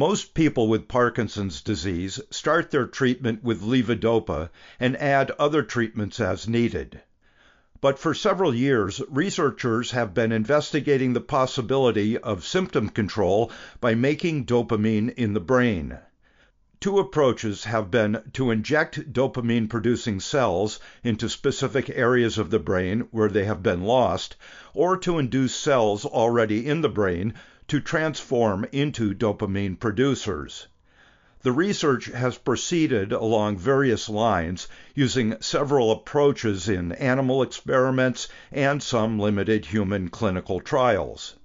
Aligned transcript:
Most 0.00 0.34
people 0.34 0.66
with 0.66 0.88
Parkinson's 0.88 1.62
disease 1.62 2.18
start 2.28 2.72
their 2.72 2.84
treatment 2.88 3.44
with 3.44 3.62
levodopa 3.62 4.50
and 4.80 4.96
add 4.96 5.30
other 5.38 5.62
treatments 5.62 6.18
as 6.18 6.48
needed. 6.48 7.00
But 7.80 8.00
for 8.00 8.12
several 8.12 8.52
years, 8.52 9.00
researchers 9.08 9.92
have 9.92 10.12
been 10.12 10.32
investigating 10.32 11.12
the 11.12 11.20
possibility 11.20 12.18
of 12.18 12.44
symptom 12.44 12.88
control 12.88 13.52
by 13.80 13.94
making 13.94 14.46
dopamine 14.46 15.10
in 15.10 15.32
the 15.32 15.38
brain. 15.38 15.98
Two 16.80 16.98
approaches 16.98 17.62
have 17.62 17.88
been 17.92 18.20
to 18.32 18.50
inject 18.50 19.12
dopamine 19.12 19.68
producing 19.68 20.18
cells 20.18 20.80
into 21.04 21.28
specific 21.28 21.88
areas 21.88 22.36
of 22.36 22.50
the 22.50 22.58
brain 22.58 23.06
where 23.12 23.28
they 23.28 23.44
have 23.44 23.62
been 23.62 23.84
lost, 23.84 24.34
or 24.74 24.96
to 24.96 25.20
induce 25.20 25.54
cells 25.54 26.04
already 26.04 26.66
in 26.66 26.80
the 26.80 26.88
brain 26.88 27.32
to 27.68 27.80
transform 27.80 28.66
into 28.72 29.14
dopamine 29.14 29.78
producers. 29.78 30.68
The 31.42 31.52
research 31.52 32.06
has 32.06 32.38
proceeded 32.38 33.12
along 33.12 33.58
various 33.58 34.08
lines, 34.08 34.68
using 34.94 35.36
several 35.40 35.92
approaches 35.92 36.68
in 36.68 36.92
animal 36.92 37.42
experiments 37.42 38.28
and 38.50 38.82
some 38.82 39.18
limited 39.18 39.66
human 39.66 40.08
clinical 40.08 40.60
trials. 40.60 41.36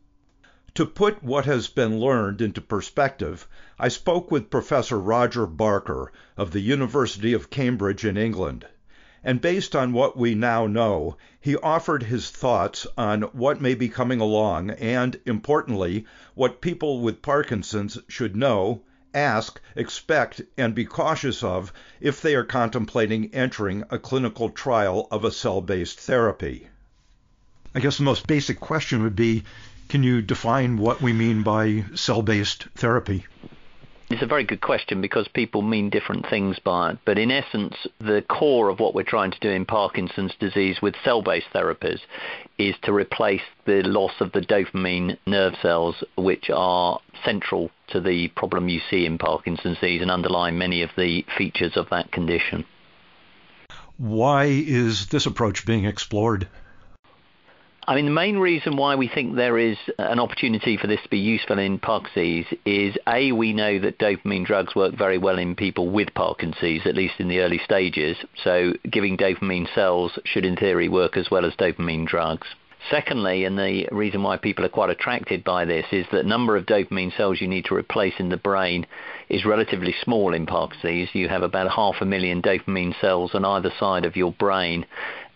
To 0.76 0.86
put 0.86 1.24
what 1.24 1.46
has 1.46 1.68
been 1.68 2.00
learned 2.00 2.42
into 2.42 2.62
perspective, 2.62 3.48
I 3.78 3.88
spoke 3.88 4.32
with 4.32 4.50
Professor 4.50 5.00
Roger 5.00 5.46
Barker 5.46 6.12
of 6.38 6.52
the 6.52 6.62
University 6.62 7.34
of 7.34 7.50
Cambridge 7.50 8.06
in 8.06 8.18
England 8.18 8.66
and 9.24 9.42
based 9.42 9.76
on 9.76 9.92
what 9.92 10.16
we 10.18 10.34
now 10.34 10.66
know, 10.66 11.18
he 11.42 11.56
offered 11.58 12.04
his 12.04 12.30
thoughts 12.30 12.88
on 12.98 13.22
what 13.22 13.60
may 13.60 13.76
be 13.76 13.90
coming 13.90 14.22
along 14.22 14.70
and, 14.70 15.20
importantly, 15.26 16.06
what 16.36 16.62
people 16.62 17.02
with 17.02 17.22
Parkinson's 17.22 17.98
should 18.08 18.36
know, 18.36 18.82
ask, 19.14 19.60
expect, 19.76 20.42
and 20.58 20.74
be 20.74 20.86
cautious 20.86 21.44
of 21.44 21.74
if 22.00 22.22
they 22.22 22.36
are 22.36 22.44
contemplating 22.44 23.34
entering 23.34 23.84
a 23.90 24.00
clinical 24.00 24.50
trial 24.50 25.08
of 25.12 25.26
a 25.26 25.32
cell 25.32 25.62
based 25.62 26.00
therapy. 26.00 26.68
I 27.76 27.80
guess 27.80 27.98
the 27.98 28.04
most 28.04 28.28
basic 28.28 28.60
question 28.60 29.04
would 29.04 29.16
be 29.16 29.44
can 29.90 30.04
you 30.04 30.22
define 30.22 30.78
what 30.78 31.02
we 31.02 31.14
mean 31.14 31.44
by 31.44 31.84
cell 31.96 32.22
based 32.22 32.68
therapy? 32.76 33.26
It's 34.10 34.24
a 34.24 34.28
very 34.28 34.44
good 34.44 34.62
question 34.62 35.02
because 35.02 35.28
people 35.28 35.62
mean 35.62 35.92
different 35.92 36.28
things 36.28 36.58
by 36.58 36.92
it. 36.92 36.98
But 37.06 37.20
in 37.20 37.30
essence, 37.30 37.76
the 38.00 38.24
core 38.28 38.70
of 38.70 38.80
what 38.80 38.96
we're 38.96 39.04
trying 39.04 39.30
to 39.30 39.40
do 39.40 39.52
in 39.52 39.66
Parkinson's 39.66 40.34
disease 40.40 40.82
with 40.82 40.96
cell 41.04 41.22
based 41.22 41.46
therapies 41.54 42.00
is 42.58 42.74
to 42.84 42.92
replace 42.92 43.44
the 43.66 43.84
loss 43.84 44.14
of 44.20 44.32
the 44.32 44.42
dopamine 44.42 45.16
nerve 45.28 45.54
cells, 45.62 46.04
which 46.18 46.50
are 46.50 47.00
central 47.24 47.70
to 47.90 48.02
the 48.02 48.30
problem 48.30 48.68
you 48.68 48.82
see 48.90 49.06
in 49.06 49.20
Parkinson's 49.20 49.78
disease 49.80 50.02
and 50.02 50.10
underlie 50.10 50.50
many 50.50 50.82
of 50.82 50.90
the 50.98 51.24
features 51.38 51.78
of 51.78 51.88
that 51.92 52.12
condition. 52.12 52.66
Why 53.98 54.46
is 54.46 55.08
this 55.08 55.28
approach 55.28 55.68
being 55.68 55.86
explored? 55.86 56.48
I 57.90 57.96
mean, 57.96 58.06
the 58.06 58.12
main 58.12 58.38
reason 58.38 58.78
why 58.78 58.94
we 58.94 59.08
think 59.08 59.34
there 59.34 59.58
is 59.58 59.76
an 59.98 60.20
opportunity 60.20 60.78
for 60.78 60.86
this 60.86 61.02
to 61.02 61.10
be 61.10 61.18
useful 61.18 61.58
in 61.58 61.80
Parkinson's 61.80 62.46
is 62.64 62.96
A, 63.08 63.32
we 63.32 63.52
know 63.52 63.80
that 63.80 63.98
dopamine 63.98 64.46
drugs 64.46 64.76
work 64.76 64.96
very 64.96 65.18
well 65.18 65.40
in 65.40 65.56
people 65.56 65.90
with 65.90 66.14
Parkinson's, 66.14 66.86
at 66.86 66.94
least 66.94 67.16
in 67.18 67.30
the 67.30 67.40
early 67.40 67.58
stages. 67.66 68.16
So 68.44 68.74
giving 68.92 69.18
dopamine 69.18 69.74
cells 69.74 70.20
should, 70.24 70.46
in 70.46 70.56
theory, 70.56 70.88
work 70.88 71.18
as 71.18 71.32
well 71.32 71.46
as 71.46 71.56
dopamine 71.56 72.06
drugs. 72.06 72.48
Secondly, 72.92 73.44
and 73.44 73.58
the 73.58 73.88
reason 73.92 74.22
why 74.22 74.38
people 74.38 74.64
are 74.64 74.70
quite 74.70 74.92
attracted 74.92 75.44
by 75.44 75.66
this 75.66 75.88
is 75.92 76.06
that 76.12 76.28
number 76.28 76.56
of 76.56 76.68
dopamine 76.68 77.16
cells 77.18 77.42
you 77.42 77.48
need 77.48 77.66
to 77.66 77.76
replace 77.76 78.14
in 78.20 78.30
the 78.30 78.38
brain 78.38 78.86
is 79.30 79.46
relatively 79.46 79.96
small 80.04 80.36
in 80.36 80.46
Parkinson's. 80.46 81.10
You 81.14 81.28
have 81.28 81.42
about 81.42 81.72
half 81.72 81.96
a 82.02 82.06
million 82.06 82.44
dopamine 82.44 82.94
cells 83.02 83.32
on 83.34 83.46
either 83.46 83.72
side 83.80 84.06
of 84.06 84.16
your 84.16 84.32
brain, 84.32 84.86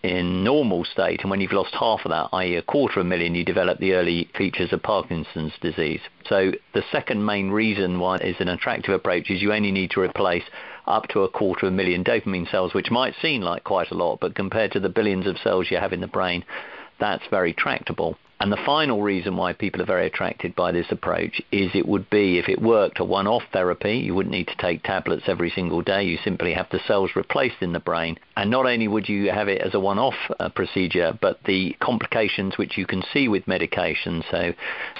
in 0.03 0.43
normal 0.43 0.83
state, 0.83 1.21
and 1.21 1.31
when 1.31 1.39
you've 1.39 1.53
lost 1.53 1.73
half 1.73 2.01
of 2.03 2.11
that, 2.11 2.27
i.e., 2.33 2.55
a 2.57 2.61
quarter 2.61 2.99
of 2.99 3.05
a 3.05 3.09
million, 3.09 3.33
you 3.33 3.45
develop 3.45 3.79
the 3.79 3.93
early 3.93 4.29
features 4.37 4.73
of 4.73 4.83
Parkinson's 4.83 5.53
disease. 5.61 6.01
So 6.27 6.51
the 6.73 6.83
second 6.91 7.25
main 7.25 7.49
reason 7.49 7.99
why 7.99 8.17
is 8.17 8.35
an 8.39 8.49
attractive 8.49 8.93
approach 8.93 9.31
is 9.31 9.41
you 9.41 9.53
only 9.53 9.71
need 9.71 9.91
to 9.91 10.01
replace 10.01 10.43
up 10.87 11.07
to 11.09 11.21
a 11.21 11.29
quarter 11.29 11.67
of 11.67 11.73
a 11.73 11.75
million 11.75 12.03
dopamine 12.03 12.51
cells, 12.51 12.73
which 12.73 12.91
might 12.91 13.15
seem 13.21 13.41
like 13.41 13.63
quite 13.63 13.91
a 13.91 13.95
lot, 13.95 14.19
but 14.19 14.35
compared 14.35 14.73
to 14.73 14.79
the 14.81 14.89
billions 14.89 15.25
of 15.25 15.37
cells 15.37 15.71
you 15.71 15.77
have 15.77 15.93
in 15.93 16.01
the 16.01 16.07
brain, 16.07 16.43
that's 16.99 17.23
very 17.29 17.53
tractable. 17.53 18.17
And 18.43 18.51
the 18.51 18.57
final 18.65 19.01
reason 19.01 19.37
why 19.37 19.53
people 19.53 19.81
are 19.81 19.85
very 19.85 20.05
attracted 20.05 20.53
by 20.53 20.73
this 20.73 20.87
approach 20.91 21.41
is 21.53 21.71
it 21.73 21.87
would 21.87 22.09
be, 22.09 22.39
if 22.39 22.49
it 22.49 22.61
worked, 22.61 22.99
a 22.99 23.05
one 23.05 23.25
off 23.25 23.43
therapy. 23.53 23.99
You 23.99 24.15
wouldn't 24.15 24.35
need 24.35 24.49
to 24.49 24.57
take 24.57 24.83
tablets 24.83 25.23
every 25.27 25.49
single 25.49 25.81
day. 25.81 26.03
You 26.03 26.17
simply 26.25 26.53
have 26.53 26.67
the 26.69 26.81
cells 26.85 27.11
replaced 27.15 27.61
in 27.61 27.71
the 27.71 27.79
brain. 27.79 28.19
And 28.35 28.51
not 28.51 28.65
only 28.65 28.89
would 28.89 29.07
you 29.07 29.31
have 29.31 29.47
it 29.47 29.61
as 29.61 29.73
a 29.73 29.79
one 29.79 29.97
off 29.97 30.17
uh, 30.41 30.49
procedure, 30.49 31.17
but 31.21 31.39
the 31.45 31.73
complications 31.79 32.57
which 32.57 32.77
you 32.77 32.85
can 32.85 33.01
see 33.13 33.29
with 33.29 33.47
medication, 33.47 34.25
so 34.29 34.51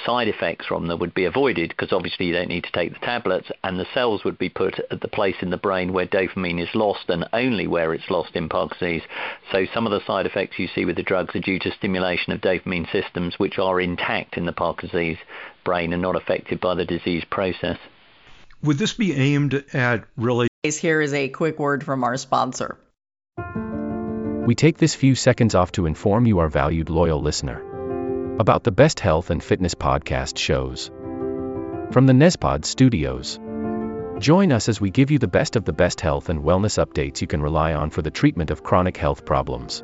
side 0.06 0.30
effects 0.30 0.66
from 0.66 0.88
them, 0.88 1.00
would 1.00 1.14
be 1.14 1.26
avoided 1.26 1.68
because 1.72 1.92
obviously 1.92 2.28
you 2.28 2.34
don't 2.34 2.48
need 2.48 2.64
to 2.64 2.72
take 2.72 2.94
the 2.94 3.06
tablets, 3.06 3.52
and 3.66 3.78
the 3.78 3.88
cells 3.94 4.24
would 4.24 4.38
be 4.38 4.48
put 4.48 4.80
at 4.90 5.02
the 5.02 5.08
place 5.10 5.36
in 5.42 5.50
the 5.50 5.58
brain 5.58 5.92
where 5.92 6.06
dopamine 6.06 6.64
is 6.64 6.74
lost 6.74 7.10
and 7.10 7.28
only 7.34 7.68
where 7.68 7.94
it's 7.94 8.10
lost 8.10 8.38
in 8.38 8.48
Parkinson's. 8.48 9.04
So 9.52 9.66
some 9.74 9.86
of 9.86 9.92
the 9.92 10.06
side 10.08 10.26
effects 10.26 10.58
you 10.58 10.70
see 10.74 10.86
with 10.86 10.96
the 10.96 11.04
drugs 11.04 11.36
are 11.36 11.42
due 11.42 11.60
to 11.60 11.72
stimulation 11.74 12.32
of 12.32 12.40
dopamine 12.40 12.90
systems 12.90 13.33
which 13.38 13.60
are 13.60 13.80
intact 13.80 14.38
in 14.38 14.46
the 14.46 14.54
Parkinson's 14.54 15.18
brain 15.64 15.94
and 15.94 16.02
not 16.02 16.16
affected 16.16 16.60
by 16.60 16.76
the 16.76 16.86
disease 16.86 17.24
process. 17.30 17.78
Would 18.64 18.78
this 18.78 18.94
be 18.94 19.14
aimed 19.14 19.64
at 19.74 20.06
really? 20.18 20.48
Here 20.64 21.02
is 21.02 21.14
a 21.14 21.28
quick 21.28 21.60
word 21.60 21.84
from 21.84 22.04
our 22.04 22.16
sponsor. 22.16 22.78
We 24.46 24.56
take 24.56 24.78
this 24.78 24.96
few 24.96 25.16
seconds 25.16 25.56
off 25.56 25.74
to 25.74 25.86
inform 25.86 26.26
you, 26.26 26.40
our 26.40 26.50
valued 26.50 26.90
loyal 26.90 27.22
listener, 27.22 28.38
about 28.40 28.64
the 28.64 28.72
best 28.72 29.00
health 29.00 29.30
and 29.30 29.44
fitness 29.44 29.76
podcast 29.76 30.38
shows 30.38 30.90
from 31.92 32.08
the 32.08 32.14
Nezpod 32.14 32.66
studios. 32.66 33.40
Join 34.20 34.52
us 34.52 34.70
as 34.70 34.82
we 34.82 34.90
give 34.90 35.12
you 35.12 35.20
the 35.20 35.28
best 35.28 35.56
of 35.56 35.66
the 35.66 35.74
best 35.74 36.02
health 36.02 36.30
and 36.30 36.44
wellness 36.44 36.84
updates 36.84 37.22
you 37.22 37.28
can 37.28 37.42
rely 37.42 37.74
on 37.74 37.90
for 37.90 38.02
the 38.02 38.12
treatment 38.12 38.52
of 38.52 38.64
chronic 38.64 38.98
health 38.98 39.26
problems. 39.26 39.84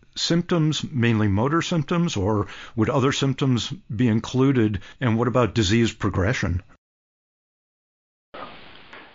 symptoms, 0.15 0.83
mainly 0.91 1.27
motor 1.27 1.61
symptoms, 1.61 2.17
or 2.17 2.47
would 2.75 2.89
other 2.89 3.11
symptoms 3.11 3.73
be 3.95 4.07
included? 4.07 4.81
And 4.99 5.17
what 5.17 5.27
about 5.27 5.55
disease 5.55 5.93
progression? 5.93 6.63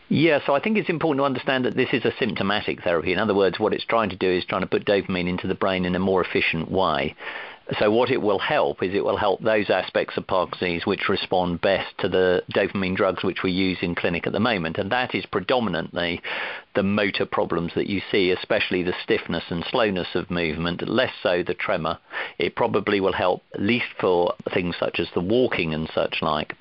Yeah, 0.09 0.39
so 0.47 0.55
I 0.55 0.61
think 0.61 0.79
it's 0.79 0.89
important 0.89 1.21
to 1.21 1.25
understand 1.25 1.65
that 1.65 1.75
this 1.75 1.89
is 1.93 2.05
a 2.05 2.15
symptomatic 2.19 2.83
therapy. 2.83 3.13
In 3.13 3.19
other 3.19 3.35
words, 3.35 3.59
what 3.59 3.73
it's 3.73 3.85
trying 3.85 4.11
to 4.11 4.17
do 4.17 4.31
is 4.31 4.45
trying 4.45 4.61
to 4.61 4.69
put 4.69 4.87
dopamine 4.87 5.29
into 5.29 5.49
the 5.49 5.57
brain 5.57 5.85
in 5.85 5.97
a 5.97 5.99
more 5.99 6.25
efficient 6.25 6.71
way. 6.71 7.17
So 7.81 7.91
what 7.91 8.11
it 8.11 8.23
will 8.23 8.39
help 8.39 8.83
is 8.83 8.95
it 8.95 9.05
will 9.05 9.17
help 9.17 9.41
those 9.41 9.71
aspects 9.71 10.17
of 10.17 10.27
Parkinson's 10.27 10.87
which 10.87 11.09
respond 11.09 11.61
best 11.61 11.99
to 11.99 12.09
the 12.09 12.45
dopamine 12.55 12.95
drugs 12.95 13.25
which 13.25 13.43
we 13.43 13.51
use 13.51 13.79
in 13.83 13.97
clinic 13.97 14.27
at 14.27 14.33
the 14.33 14.41
moment, 14.41 14.79
and 14.79 14.91
that 14.93 15.17
is 15.17 15.27
predominantly 15.27 16.23
the 16.77 16.85
motor 16.85 17.27
problems 17.27 17.73
that 17.75 17.89
you 17.89 18.01
see, 18.11 18.31
especially 18.31 18.85
the 18.85 18.95
stiffness 19.03 19.43
and 19.51 19.65
slowness 19.65 20.15
of 20.15 20.31
movement, 20.31 20.89
less 20.89 21.13
so 21.23 21.43
the 21.43 21.55
tremor. 21.55 21.99
It 22.39 22.55
probably 22.55 23.01
will 23.01 23.13
help 23.13 23.43
least 23.59 23.87
for 24.01 24.35
things 24.55 24.77
such 24.79 25.01
as 25.01 25.09
the 25.13 25.21
walking 25.21 25.75
and 25.75 25.91
such 25.93 26.19
like. 26.23 26.55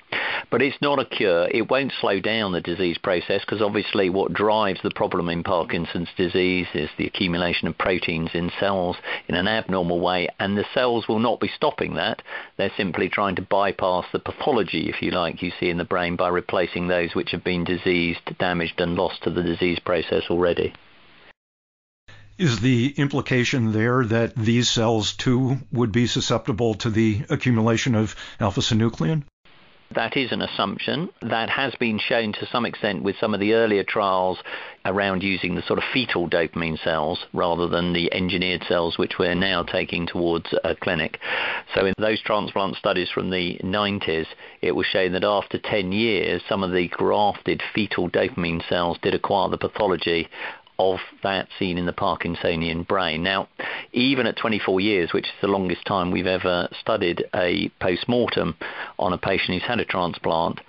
But 0.50 0.62
it's 0.62 0.80
not 0.80 0.98
a 0.98 1.04
cure. 1.04 1.48
It 1.50 1.70
won't 1.70 1.92
slow 2.00 2.20
down 2.20 2.52
the 2.52 2.60
disease 2.60 2.98
process 2.98 3.40
because 3.40 3.62
obviously 3.62 4.10
what 4.10 4.32
drives 4.32 4.80
the 4.82 4.90
problem 4.90 5.28
in 5.28 5.42
Parkinson's 5.42 6.08
disease 6.16 6.66
is 6.74 6.90
the 6.96 7.06
accumulation 7.06 7.68
of 7.68 7.78
proteins 7.78 8.30
in 8.34 8.50
cells 8.58 8.96
in 9.28 9.34
an 9.34 9.48
abnormal 9.48 10.00
way, 10.00 10.28
and 10.38 10.56
the 10.56 10.66
cells 10.74 11.08
will 11.08 11.18
not 11.18 11.40
be 11.40 11.48
stopping 11.48 11.94
that. 11.94 12.22
They're 12.56 12.72
simply 12.76 13.08
trying 13.08 13.36
to 13.36 13.42
bypass 13.42 14.06
the 14.12 14.18
pathology, 14.18 14.88
if 14.88 15.02
you 15.02 15.10
like, 15.10 15.42
you 15.42 15.52
see 15.58 15.70
in 15.70 15.78
the 15.78 15.84
brain 15.84 16.16
by 16.16 16.28
replacing 16.28 16.88
those 16.88 17.14
which 17.14 17.32
have 17.32 17.44
been 17.44 17.64
diseased, 17.64 18.38
damaged, 18.38 18.80
and 18.80 18.94
lost 18.94 19.22
to 19.24 19.30
the 19.30 19.42
disease 19.42 19.78
process 19.78 20.24
already. 20.30 20.72
Is 22.38 22.60
the 22.60 22.92
implication 22.98 23.72
there 23.72 24.04
that 24.04 24.36
these 24.36 24.68
cells 24.68 25.14
too 25.14 25.56
would 25.72 25.90
be 25.90 26.06
susceptible 26.06 26.74
to 26.74 26.90
the 26.90 27.24
accumulation 27.30 27.94
of 27.94 28.14
alpha 28.38 28.60
synuclein? 28.60 29.24
That 29.94 30.16
is 30.16 30.32
an 30.32 30.42
assumption. 30.42 31.10
That 31.22 31.48
has 31.48 31.74
been 31.76 31.98
shown 31.98 32.32
to 32.34 32.46
some 32.46 32.66
extent 32.66 33.02
with 33.02 33.16
some 33.20 33.34
of 33.34 33.40
the 33.40 33.54
earlier 33.54 33.84
trials 33.84 34.38
around 34.84 35.22
using 35.22 35.54
the 35.54 35.62
sort 35.62 35.78
of 35.78 35.84
fetal 35.92 36.28
dopamine 36.28 36.82
cells 36.82 37.24
rather 37.32 37.68
than 37.68 37.92
the 37.92 38.12
engineered 38.12 38.64
cells 38.68 38.98
which 38.98 39.18
we're 39.18 39.34
now 39.34 39.62
taking 39.62 40.06
towards 40.06 40.52
a 40.64 40.74
clinic. 40.74 41.18
So 41.74 41.86
in 41.86 41.94
those 41.98 42.20
transplant 42.20 42.76
studies 42.76 43.10
from 43.10 43.30
the 43.30 43.58
90s, 43.62 44.26
it 44.60 44.72
was 44.72 44.86
shown 44.86 45.12
that 45.12 45.24
after 45.24 45.58
10 45.58 45.92
years, 45.92 46.42
some 46.48 46.62
of 46.62 46.72
the 46.72 46.88
grafted 46.88 47.62
fetal 47.74 48.10
dopamine 48.10 48.68
cells 48.68 48.98
did 49.02 49.14
acquire 49.14 49.48
the 49.48 49.58
pathology 49.58 50.28
of 50.78 50.98
that 51.22 51.48
seen 51.58 51.78
in 51.78 51.86
the 51.86 51.92
Parkinsonian 51.92 52.86
brain. 52.86 53.22
Now, 53.22 53.48
even 53.92 54.26
at 54.26 54.36
24 54.36 54.80
years, 54.80 55.12
which 55.12 55.26
is 55.26 55.32
the 55.40 55.48
longest 55.48 55.84
time 55.86 56.10
we've 56.10 56.26
ever 56.26 56.68
studied 56.80 57.24
a 57.34 57.68
post-mortem 57.80 58.56
on 58.98 59.12
a 59.12 59.18
patient 59.18 59.54
who's 59.58 59.68
had 59.68 59.80
a 59.80 59.84
transplant, 59.84 60.60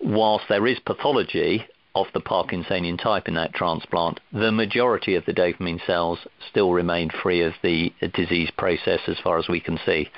whilst 0.00 0.44
there 0.48 0.66
is 0.66 0.78
pathology 0.80 1.66
of 1.96 2.06
the 2.12 2.20
Parkinsonian 2.20 3.02
type 3.02 3.26
in 3.26 3.34
that 3.34 3.54
transplant, 3.54 4.20
the 4.32 4.52
majority 4.52 5.14
of 5.14 5.24
the 5.24 5.32
dopamine 5.32 5.84
cells 5.86 6.18
still 6.50 6.70
remain 6.72 7.08
free 7.08 7.40
of 7.40 7.54
the 7.62 7.92
disease 8.14 8.50
process 8.56 9.00
as 9.08 9.18
far 9.24 9.38
as 9.38 9.48
we 9.48 9.60
can 9.60 9.78
see. 9.86 10.10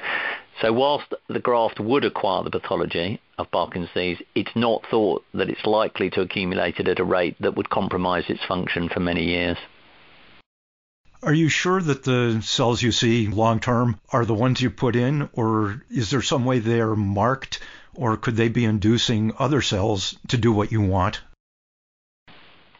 So 0.60 0.72
whilst 0.72 1.14
the 1.28 1.38
graft 1.38 1.78
would 1.78 2.04
acquire 2.04 2.42
the 2.42 2.50
pathology 2.50 3.20
of 3.38 3.50
Parkinson's 3.52 3.94
disease, 3.94 4.18
it's 4.34 4.56
not 4.56 4.84
thought 4.90 5.24
that 5.34 5.48
it's 5.48 5.64
likely 5.64 6.10
to 6.10 6.22
accumulate 6.22 6.80
it 6.80 6.88
at 6.88 6.98
a 6.98 7.04
rate 7.04 7.36
that 7.40 7.56
would 7.56 7.70
compromise 7.70 8.24
its 8.28 8.44
function 8.44 8.88
for 8.88 8.98
many 8.98 9.24
years. 9.24 9.56
Are 11.22 11.34
you 11.34 11.48
sure 11.48 11.80
that 11.80 12.02
the 12.02 12.40
cells 12.42 12.82
you 12.82 12.90
see 12.90 13.28
long 13.28 13.60
term 13.60 14.00
are 14.12 14.24
the 14.24 14.34
ones 14.34 14.60
you 14.60 14.70
put 14.70 14.96
in, 14.96 15.28
or 15.32 15.84
is 15.90 16.10
there 16.10 16.22
some 16.22 16.44
way 16.44 16.58
they 16.58 16.80
are 16.80 16.96
marked, 16.96 17.60
or 17.94 18.16
could 18.16 18.36
they 18.36 18.48
be 18.48 18.64
inducing 18.64 19.32
other 19.38 19.62
cells 19.62 20.16
to 20.28 20.36
do 20.36 20.52
what 20.52 20.72
you 20.72 20.80
want? 20.80 21.20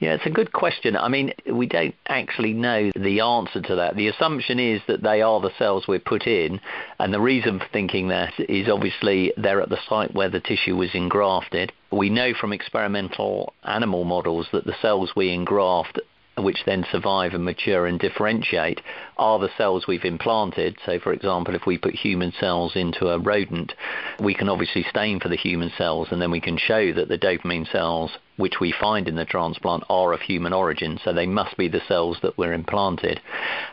Yeah, 0.01 0.15
it's 0.15 0.27
a 0.27 0.31
good 0.31 0.53
question. 0.53 0.97
I 0.97 1.09
mean, 1.09 1.33
we 1.51 1.67
don't 1.67 1.95
actually 2.07 2.53
know 2.53 2.93
the 2.95 3.21
answer 3.21 3.61
to 3.61 3.75
that. 3.77 3.97
The 3.97 4.07
assumption 4.07 4.61
is 4.61 4.81
that 4.87 5.03
they 5.03 5.23
are 5.23 5.41
the 5.41 5.51
cells 5.59 5.89
we 5.89 5.99
put 5.99 6.29
in, 6.29 6.61
and 7.01 7.13
the 7.13 7.21
reason 7.21 7.59
for 7.59 7.67
thinking 7.73 8.09
that 8.09 8.33
is 8.39 8.69
obviously 8.69 9.33
they're 9.37 9.61
at 9.61 9.71
the 9.71 9.83
site 9.89 10.15
where 10.15 10.29
the 10.29 10.41
tissue 10.41 10.77
was 10.77 10.95
engrafted. 10.95 11.73
We 11.91 12.11
know 12.11 12.33
from 12.33 12.53
experimental 12.53 13.55
animal 13.65 14.05
models 14.05 14.47
that 14.53 14.65
the 14.65 14.77
cells 14.81 15.11
we 15.17 15.31
engraft 15.31 15.99
which 16.37 16.65
then 16.65 16.87
survive 16.93 17.35
and 17.35 17.45
mature 17.45 17.87
and 17.87 17.99
differentiate 17.99 18.81
are 19.17 19.41
the 19.41 19.51
cells 19.57 19.89
we've 19.89 20.05
implanted. 20.05 20.79
So, 20.87 21.01
for 21.01 21.13
example, 21.13 21.57
if 21.57 21.67
we 21.67 21.79
put 21.79 21.97
human 21.97 22.33
cells 22.39 22.77
into 22.77 23.09
a 23.09 23.19
rodent, 23.19 23.73
we 24.21 24.35
can 24.35 24.49
obviously 24.49 24.85
stain 24.89 25.19
for 25.19 25.29
the 25.29 25.37
human 25.37 25.73
cells 25.77 26.09
and 26.13 26.23
then 26.23 26.31
we 26.31 26.41
can 26.41 26.57
show 26.57 26.93
that 26.93 27.09
the 27.09 27.19
dopamine 27.19 27.71
cells 27.73 28.13
which 28.39 28.61
we 28.61 28.73
find 28.73 29.07
in 29.07 29.17
the 29.17 29.27
transplant 29.27 29.85
are 29.91 30.15
of 30.15 30.23
human 30.23 30.55
origin. 30.55 30.99
So 31.05 31.13
they 31.13 31.27
must 31.27 31.57
be 31.57 31.69
the 31.69 31.83
cells 31.87 32.17
that 32.23 32.39
were 32.39 32.55
implanted. 32.55 33.21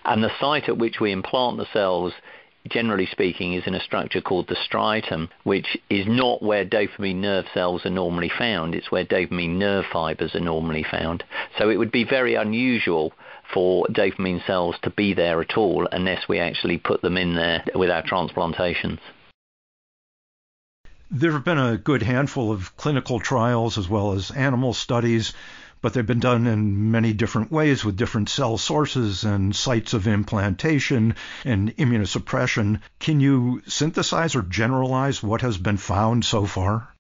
And 0.04 0.22
the 0.22 0.38
site 0.40 0.68
at 0.68 0.78
which 0.78 1.00
we 1.00 1.12
implant 1.12 1.58
the 1.58 1.68
cells 1.72 2.14
generally 2.70 3.06
speaking, 3.06 3.54
is 3.54 3.68
in 3.68 3.76
a 3.76 3.80
structure 3.80 4.22
called 4.22 4.48
the 4.48 4.56
striatum, 4.56 5.30
which 5.44 5.78
is 5.90 6.06
not 6.08 6.42
where 6.42 6.66
dopamine 6.66 7.18
nerve 7.18 7.46
cells 7.54 7.86
are 7.86 7.92
normally 7.92 8.32
found. 8.38 8.74
It's 8.74 8.92
where 8.92 9.06
dopamine 9.06 9.58
nerve 9.58 9.86
fibers 9.92 10.36
are 10.36 10.40
normally 10.40 10.84
found. 10.90 11.24
So 11.58 11.70
it 11.70 11.78
would 11.78 11.92
be 11.92 12.04
very 12.04 12.36
unusual 12.36 13.14
for 13.54 13.86
dopamine 13.88 14.46
cells 14.48 14.76
to 14.82 14.90
be 14.90 15.14
there 15.14 15.42
at 15.42 15.58
all 15.58 15.88
unless 15.92 16.28
we 16.28 16.40
actually 16.40 16.78
put 16.78 17.02
them 17.02 17.18
in 17.18 17.36
there 17.36 17.64
with 17.76 17.92
our 17.92 18.02
transplantations. 18.02 19.00
There 21.18 21.32
have 21.32 21.46
been 21.46 21.58
a 21.58 21.78
good 21.78 22.04
handful 22.04 22.52
of 22.52 22.76
clinical 22.76 23.22
trials 23.22 23.78
as 23.78 23.88
well 23.88 24.12
as 24.12 24.32
animal 24.32 24.74
studies 24.74 25.32
but 25.82 25.94
they've 25.94 26.06
been 26.06 26.20
done 26.20 26.46
in 26.46 26.92
many 26.92 27.14
different 27.14 27.54
ways 27.54 27.86
with 27.86 27.96
different 27.96 28.28
cell 28.28 28.58
sources 28.58 29.24
and 29.24 29.56
sites 29.56 29.94
of 29.94 30.08
implantation 30.08 31.16
and 31.46 31.74
immunosuppression. 31.78 32.82
Can 33.00 33.22
you 33.22 33.62
synthesize 33.66 34.36
or 34.36 34.42
generalize 34.42 35.24
what 35.24 35.40
has 35.40 35.58
been 35.58 35.78
found 35.78 36.26
so 36.26 36.46
far? 36.46 36.95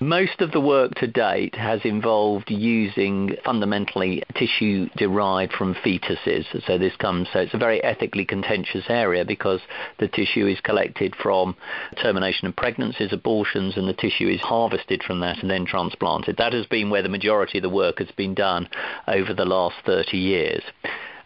Most 0.00 0.42
of 0.42 0.52
the 0.52 0.60
work 0.60 0.94
to 0.96 1.06
date 1.06 1.54
has 1.54 1.80
involved 1.84 2.50
using 2.50 3.34
fundamentally 3.42 4.22
tissue 4.34 4.90
derived 4.94 5.54
from 5.54 5.74
fetuses. 5.74 6.44
So 6.66 6.76
this 6.76 6.94
comes, 6.96 7.28
so 7.32 7.38
it's 7.40 7.54
a 7.54 7.58
very 7.58 7.82
ethically 7.82 8.26
contentious 8.26 8.84
area 8.90 9.24
because 9.24 9.62
the 9.98 10.08
tissue 10.08 10.46
is 10.48 10.60
collected 10.60 11.16
from 11.16 11.56
termination 12.02 12.46
of 12.46 12.54
pregnancies, 12.56 13.14
abortions, 13.14 13.78
and 13.78 13.88
the 13.88 13.94
tissue 13.94 14.28
is 14.28 14.40
harvested 14.42 15.02
from 15.02 15.20
that 15.20 15.40
and 15.40 15.50
then 15.50 15.64
transplanted. 15.64 16.36
That 16.36 16.52
has 16.52 16.66
been 16.66 16.90
where 16.90 17.02
the 17.02 17.08
majority 17.08 17.56
of 17.56 17.62
the 17.62 17.70
work 17.70 17.98
has 17.98 18.10
been 18.18 18.34
done 18.34 18.68
over 19.08 19.32
the 19.32 19.46
last 19.46 19.76
30 19.86 20.18
years. 20.18 20.62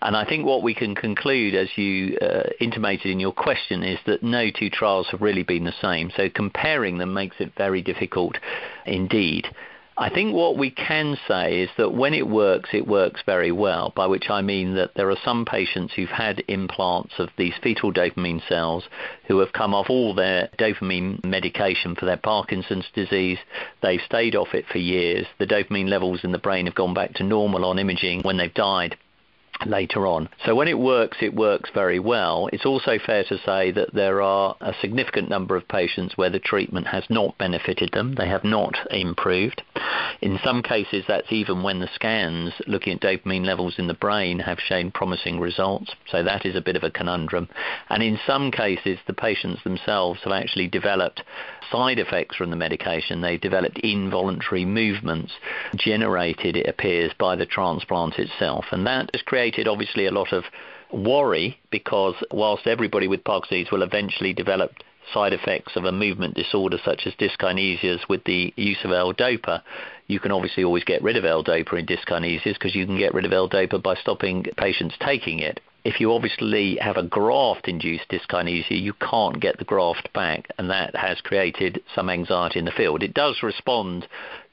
And 0.02 0.16
I 0.16 0.24
think 0.24 0.46
what 0.46 0.62
we 0.62 0.74
can 0.74 0.94
conclude, 0.94 1.54
as 1.54 1.68
you 1.76 2.16
uh, 2.18 2.44
intimated 2.58 3.10
in 3.10 3.20
your 3.20 3.32
question, 3.32 3.82
is 3.82 3.98
that 4.06 4.22
no 4.22 4.50
two 4.50 4.70
trials 4.70 5.08
have 5.10 5.20
really 5.20 5.42
been 5.42 5.64
the 5.64 5.74
same. 5.80 6.10
So 6.16 6.30
comparing 6.30 6.98
them 6.98 7.12
makes 7.12 7.36
it 7.38 7.52
very 7.56 7.82
difficult 7.82 8.36
indeed. 8.86 9.46
I 10.00 10.08
think 10.08 10.32
what 10.32 10.56
we 10.56 10.70
can 10.70 11.18
say 11.28 11.60
is 11.60 11.68
that 11.76 11.92
when 11.92 12.14
it 12.14 12.26
works, 12.26 12.70
it 12.72 12.86
works 12.86 13.20
very 13.26 13.52
well, 13.52 13.92
by 13.94 14.06
which 14.06 14.30
I 14.30 14.40
mean 14.40 14.74
that 14.76 14.94
there 14.94 15.10
are 15.10 15.18
some 15.22 15.44
patients 15.44 15.92
who've 15.92 16.08
had 16.08 16.42
implants 16.48 17.18
of 17.18 17.28
these 17.36 17.52
fetal 17.62 17.92
dopamine 17.92 18.40
cells 18.48 18.84
who 19.28 19.40
have 19.40 19.52
come 19.52 19.74
off 19.74 19.90
all 19.90 20.14
their 20.14 20.48
dopamine 20.58 21.22
medication 21.22 21.94
for 21.94 22.06
their 22.06 22.16
Parkinson's 22.16 22.86
disease. 22.94 23.38
They've 23.82 24.00
stayed 24.06 24.34
off 24.34 24.54
it 24.54 24.64
for 24.72 24.78
years. 24.78 25.26
The 25.38 25.46
dopamine 25.46 25.90
levels 25.90 26.20
in 26.24 26.32
the 26.32 26.38
brain 26.38 26.64
have 26.64 26.74
gone 26.74 26.94
back 26.94 27.12
to 27.16 27.22
normal 27.22 27.66
on 27.66 27.78
imaging 27.78 28.22
when 28.22 28.38
they've 28.38 28.54
died 28.54 28.96
later 29.66 30.06
on. 30.06 30.28
So 30.44 30.54
when 30.54 30.68
it 30.68 30.78
works, 30.78 31.18
it 31.20 31.34
works 31.34 31.70
very 31.74 31.98
well. 31.98 32.48
It's 32.52 32.66
also 32.66 32.98
fair 32.98 33.24
to 33.24 33.38
say 33.44 33.70
that 33.72 33.94
there 33.94 34.22
are 34.22 34.56
a 34.60 34.74
significant 34.80 35.28
number 35.28 35.56
of 35.56 35.68
patients 35.68 36.16
where 36.16 36.30
the 36.30 36.38
treatment 36.38 36.86
has 36.88 37.04
not 37.08 37.38
benefited 37.38 37.90
them. 37.92 38.14
They 38.14 38.28
have 38.28 38.44
not 38.44 38.76
improved. 38.90 39.62
In 40.20 40.38
some 40.44 40.62
cases, 40.62 41.04
that's 41.08 41.32
even 41.32 41.62
when 41.62 41.80
the 41.80 41.88
scans 41.94 42.52
looking 42.66 42.94
at 42.94 43.00
dopamine 43.00 43.44
levels 43.44 43.74
in 43.78 43.86
the 43.86 43.94
brain 43.94 44.38
have 44.40 44.58
shown 44.60 44.90
promising 44.90 45.40
results. 45.40 45.92
So 46.10 46.22
that 46.22 46.44
is 46.44 46.56
a 46.56 46.60
bit 46.60 46.76
of 46.76 46.82
a 46.82 46.90
conundrum. 46.90 47.48
And 47.88 48.02
in 48.02 48.18
some 48.26 48.50
cases, 48.50 48.98
the 49.06 49.14
patients 49.14 49.62
themselves 49.64 50.20
have 50.24 50.32
actually 50.32 50.68
developed 50.68 51.22
side 51.70 51.98
effects 51.98 52.36
from 52.36 52.50
the 52.50 52.56
medication. 52.56 53.20
They've 53.20 53.40
developed 53.40 53.78
involuntary 53.78 54.64
movements 54.64 55.32
generated, 55.76 56.56
it 56.56 56.68
appears, 56.68 57.12
by 57.18 57.36
the 57.36 57.46
transplant 57.46 58.18
itself. 58.18 58.66
And 58.72 58.86
that 58.86 59.10
has 59.12 59.22
created 59.22 59.49
created 59.50 59.68
obviously 59.68 60.06
a 60.06 60.12
lot 60.12 60.32
of 60.32 60.44
worry 60.92 61.58
because 61.70 62.14
whilst 62.30 62.66
everybody 62.66 63.08
with 63.08 63.24
Parkinson's 63.24 63.70
will 63.70 63.82
eventually 63.82 64.32
develop 64.32 64.72
side 65.12 65.32
effects 65.32 65.74
of 65.74 65.84
a 65.84 65.92
movement 65.92 66.34
disorder 66.34 66.78
such 66.84 67.02
as 67.04 67.12
dyskinesias 67.14 68.08
with 68.08 68.22
the 68.24 68.52
use 68.56 68.78
of 68.84 68.92
L-DOPA, 68.92 69.60
you 70.06 70.20
can 70.20 70.30
obviously 70.30 70.62
always 70.62 70.84
get 70.84 71.02
rid 71.02 71.16
of 71.16 71.24
L-DOPA 71.24 71.78
in 71.80 71.86
dyskinesias 71.86 72.54
because 72.54 72.76
you 72.76 72.86
can 72.86 72.96
get 72.96 73.12
rid 73.12 73.24
of 73.24 73.32
L-DOPA 73.32 73.82
by 73.82 73.94
stopping 73.96 74.44
patients 74.56 74.94
taking 75.00 75.40
it. 75.40 75.60
if 75.84 76.00
you 76.00 76.12
obviously 76.12 76.76
have 76.76 76.96
a 76.96 77.02
graft 77.02 77.66
induced 77.66 78.08
dyskinesia, 78.10 78.80
you 78.80 78.92
can't 78.94 79.40
get 79.40 79.58
the 79.58 79.64
graft 79.64 80.12
back, 80.12 80.48
and 80.58 80.70
that 80.70 80.94
has 80.94 81.20
created 81.22 81.82
some 81.94 82.10
anxiety 82.10 82.58
in 82.58 82.64
the 82.66 82.70
field. 82.70 83.02
It 83.02 83.14
does 83.14 83.42
respond 83.42 84.06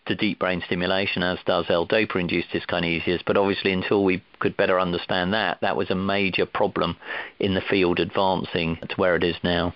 to 0.08 0.16
deep 0.16 0.40
brain 0.40 0.62
stimulation, 0.66 1.24
as 1.24 1.40
does 1.46 1.66
L-DOPA 1.70 2.20
induced 2.20 2.50
dyskinesias, 2.50 3.22
but 3.26 3.38
obviously 3.38 3.72
until 3.72 4.04
we 4.04 4.24
could 4.40 4.58
better 4.58 4.80
understand 4.80 5.34
that, 5.34 5.62
that 5.62 5.76
was 5.76 5.90
a 5.90 5.96
major 5.96 6.46
problem 6.46 6.98
in 7.40 7.54
the 7.54 7.62
field 7.62 8.00
advancing 8.00 8.78
to 8.90 8.96
where 8.96 9.16
it 9.16 9.24
is 9.24 9.36
now. 9.44 9.74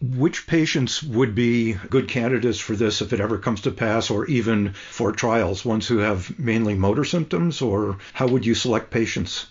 Which 0.00 0.46
patients 0.46 1.02
would 1.02 1.34
be 1.34 1.72
good 1.72 2.08
candidates 2.08 2.60
for 2.60 2.76
this 2.76 3.00
if 3.00 3.12
it 3.12 3.20
ever 3.20 3.38
comes 3.38 3.62
to 3.62 3.72
pass, 3.72 4.10
or 4.10 4.26
even 4.26 4.72
for 4.72 5.10
trials? 5.10 5.64
Ones 5.64 5.88
who 5.88 5.98
have 5.98 6.38
mainly 6.38 6.74
motor 6.74 7.04
symptoms, 7.04 7.60
or 7.60 7.98
how 8.12 8.28
would 8.28 8.46
you 8.46 8.54
select 8.54 8.92
patients? 8.92 9.46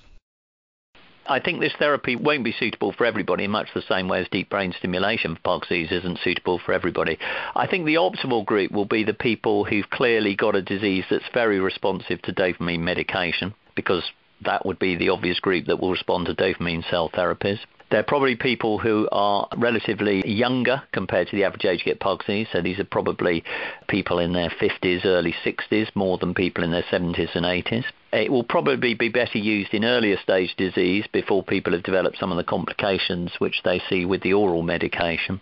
I 1.30 1.40
think 1.40 1.60
this 1.60 1.74
therapy 1.78 2.16
won't 2.16 2.44
be 2.44 2.56
suitable 2.58 2.94
for 2.94 3.06
everybody 3.06 3.44
in 3.44 3.52
much 3.52 3.70
the 3.74 3.82
same 3.82 4.08
way 4.08 4.22
as 4.22 4.28
deep 4.30 4.50
brain 4.50 4.74
stimulation 4.78 5.36
for 5.36 5.42
Parkinson's 5.42 5.92
isn't 5.92 6.20
suitable 6.24 6.60
for 6.60 6.74
everybody. 6.74 7.18
I 7.56 7.68
think 7.68 7.86
the 7.86 7.96
optimal 7.96 8.46
group 8.46 8.72
will 8.72 8.86
be 8.86 9.04
the 9.04 9.14
people 9.14 9.66
who've 9.66 9.90
clearly 9.90 10.36
got 10.36 10.56
a 10.56 10.62
disease 10.62 11.06
that's 11.10 11.26
very 11.34 11.60
responsive 11.60 12.22
to 12.24 12.34
dopamine 12.34 12.80
medication 12.80 13.54
because 13.76 14.04
that 14.46 14.66
would 14.66 14.80
be 14.80 14.96
the 14.96 15.10
obvious 15.10 15.40
group 15.40 15.66
that 15.66 15.80
will 15.80 15.92
respond 15.92 16.28
to 16.28 16.36
dopamine 16.36 16.88
cell 16.90 17.10
therapies. 17.10 17.60
They're 17.90 18.04
probably 18.04 18.36
people 18.36 18.78
who 18.78 19.08
are 19.12 19.48
relatively 19.56 20.28
younger 20.30 20.84
compared 20.92 21.30
to 21.30 21.36
the 21.36 21.46
average 21.46 21.66
age 21.66 21.80
to 21.80 21.86
get 21.86 22.00
Parkinson's. 22.00 22.48
So 22.52 22.62
these 22.62 22.80
are 22.80 22.84
probably 22.84 23.44
people 23.88 24.20
in 24.20 24.34
their 24.34 24.50
50s, 24.50 25.06
early 25.06 25.34
60s, 25.46 25.96
more 25.96 26.18
than 26.18 26.34
people 26.34 26.64
in 26.64 26.72
their 26.72 26.84
70s 26.84 27.34
and 27.36 27.46
80s. 27.46 27.86
It 28.14 28.32
will 28.32 28.44
probably 28.44 28.94
be 28.94 29.10
better 29.10 29.38
used 29.38 29.74
in 29.74 29.84
earlier 29.84 30.18
stage 30.18 30.56
disease 30.56 31.06
before 31.12 31.44
people 31.44 31.74
have 31.74 31.84
developed 31.84 32.18
some 32.20 32.32
of 32.32 32.38
the 32.38 32.44
complications 32.44 33.32
which 33.40 33.62
they 33.64 33.82
see 33.90 34.06
with 34.06 34.22
the 34.22 34.34
oral 34.34 34.62
medication. 34.62 35.42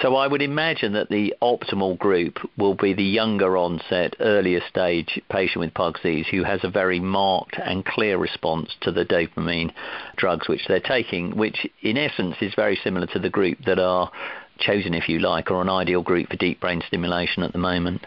So 0.00 0.16
I 0.16 0.26
would 0.26 0.42
imagine 0.42 0.94
that 0.94 1.10
the 1.10 1.34
optimal 1.40 1.96
group 1.98 2.38
will 2.56 2.74
be 2.74 2.92
the 2.94 3.04
younger 3.04 3.56
onset, 3.56 4.16
earlier 4.18 4.60
stage 4.68 5.20
patient 5.30 5.60
with 5.60 5.74
Parkinson's 5.74 6.26
who 6.28 6.42
has 6.42 6.64
a 6.64 6.70
very 6.70 6.98
marked 6.98 7.58
and 7.58 7.84
clear 7.84 8.18
response 8.18 8.74
to 8.80 8.90
the 8.90 9.04
dopamine 9.04 9.72
drugs 10.16 10.48
which 10.48 10.66
they're 10.66 10.80
taking, 10.80 11.36
which 11.36 11.66
in 11.82 11.96
essence 11.96 12.36
is 12.40 12.54
very 12.54 12.76
similar 12.82 13.06
to 13.08 13.18
the 13.18 13.30
group 13.30 13.58
that 13.66 13.78
are 13.78 14.10
chosen, 14.58 14.94
if 14.94 15.08
you 15.08 15.18
like, 15.18 15.50
or 15.50 15.62
an 15.62 15.68
ideal 15.68 16.02
group 16.02 16.30
for 16.30 16.36
deep 16.36 16.60
brain 16.60 16.82
stimulation 16.86 17.42
at 17.42 17.52
the 17.52 17.58
moment. 17.58 18.06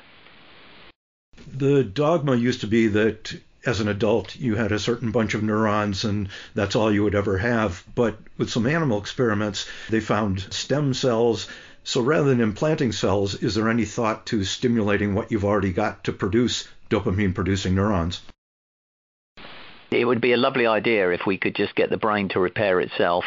The 1.47 1.83
dogma 1.83 2.35
used 2.35 2.61
to 2.61 2.67
be 2.67 2.87
that 2.87 3.39
as 3.65 3.79
an 3.79 3.87
adult, 3.87 4.35
you 4.35 4.55
had 4.55 4.71
a 4.71 4.79
certain 4.79 5.11
bunch 5.11 5.33
of 5.33 5.43
neurons 5.43 6.05
and 6.05 6.29
that's 6.53 6.75
all 6.75 6.91
you 6.91 7.03
would 7.03 7.15
ever 7.15 7.37
have. 7.37 7.83
But 7.95 8.17
with 8.37 8.49
some 8.49 8.67
animal 8.67 8.99
experiments, 8.99 9.67
they 9.89 9.99
found 9.99 10.41
stem 10.53 10.93
cells. 10.93 11.47
So 11.83 12.01
rather 12.01 12.29
than 12.29 12.41
implanting 12.41 12.91
cells, 12.91 13.35
is 13.35 13.55
there 13.55 13.69
any 13.69 13.85
thought 13.85 14.25
to 14.27 14.43
stimulating 14.43 15.13
what 15.13 15.31
you've 15.31 15.45
already 15.45 15.71
got 15.71 16.03
to 16.05 16.13
produce 16.13 16.67
dopamine 16.89 17.33
producing 17.33 17.75
neurons? 17.75 18.21
It 19.91 20.05
would 20.05 20.21
be 20.21 20.33
a 20.33 20.37
lovely 20.37 20.65
idea 20.65 21.11
if 21.11 21.21
we 21.25 21.37
could 21.37 21.55
just 21.55 21.75
get 21.75 21.89
the 21.89 21.97
brain 21.97 22.29
to 22.29 22.39
repair 22.39 22.79
itself 22.79 23.23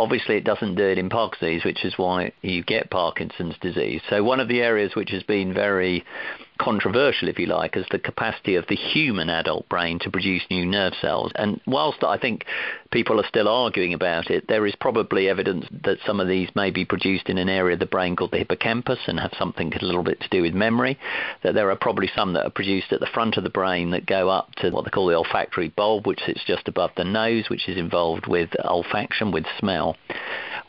obviously 0.00 0.36
it 0.36 0.44
doesn't 0.44 0.76
do 0.76 0.84
it 0.84 0.98
in 0.98 1.10
Parkinson's, 1.10 1.64
which 1.64 1.84
is 1.84 1.98
why 1.98 2.32
you 2.40 2.62
get 2.62 2.90
Parkinson's 2.90 3.56
disease. 3.60 4.00
So 4.08 4.24
one 4.24 4.40
of 4.40 4.48
the 4.48 4.62
areas 4.62 4.94
which 4.94 5.10
has 5.10 5.22
been 5.22 5.52
very 5.52 6.04
controversial, 6.60 7.28
if 7.28 7.38
you 7.38 7.46
like, 7.46 7.76
as 7.76 7.86
the 7.90 7.98
capacity 7.98 8.54
of 8.54 8.66
the 8.68 8.76
human 8.76 9.30
adult 9.30 9.68
brain 9.68 9.98
to 10.00 10.10
produce 10.10 10.42
new 10.50 10.66
nerve 10.66 10.92
cells. 11.00 11.32
And 11.34 11.60
whilst 11.66 12.04
I 12.04 12.18
think 12.18 12.44
people 12.90 13.18
are 13.18 13.26
still 13.26 13.48
arguing 13.48 13.94
about 13.94 14.30
it, 14.30 14.46
there 14.46 14.66
is 14.66 14.74
probably 14.76 15.28
evidence 15.28 15.66
that 15.84 15.98
some 16.06 16.20
of 16.20 16.28
these 16.28 16.50
may 16.54 16.70
be 16.70 16.84
produced 16.84 17.28
in 17.28 17.38
an 17.38 17.48
area 17.48 17.74
of 17.74 17.80
the 17.80 17.86
brain 17.86 18.14
called 18.14 18.32
the 18.32 18.38
hippocampus 18.38 18.98
and 19.06 19.18
have 19.18 19.32
something 19.38 19.72
a 19.72 19.84
little 19.84 20.02
bit 20.02 20.20
to 20.20 20.28
do 20.28 20.42
with 20.42 20.54
memory. 20.54 20.98
That 21.42 21.54
there 21.54 21.70
are 21.70 21.76
probably 21.76 22.10
some 22.14 22.34
that 22.34 22.46
are 22.46 22.50
produced 22.50 22.92
at 22.92 23.00
the 23.00 23.06
front 23.06 23.36
of 23.36 23.44
the 23.44 23.50
brain 23.50 23.90
that 23.90 24.04
go 24.06 24.28
up 24.28 24.54
to 24.56 24.70
what 24.70 24.84
they 24.84 24.90
call 24.90 25.06
the 25.06 25.16
olfactory 25.16 25.68
bulb, 25.68 26.06
which 26.06 26.20
sits 26.26 26.44
just 26.46 26.68
above 26.68 26.90
the 26.96 27.04
nose, 27.04 27.48
which 27.48 27.68
is 27.68 27.78
involved 27.78 28.26
with 28.26 28.50
olfaction, 28.64 29.32
with 29.32 29.46
smell. 29.58 29.96